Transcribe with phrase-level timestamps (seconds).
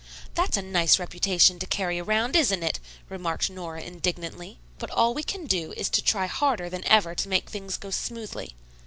[0.33, 4.57] "That's a nice reputation to carry around, isn't it!" remarked Nora indignantly.
[4.79, 7.91] "But all we can do is to try harder than ever to make things go
[7.91, 8.55] smoothly.